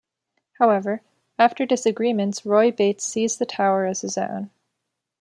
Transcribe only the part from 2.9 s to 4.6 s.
seized the tower as his own.